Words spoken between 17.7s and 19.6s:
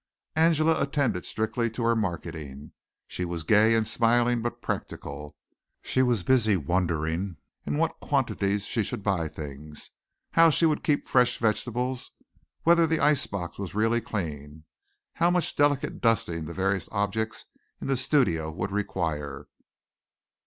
in the studio would require.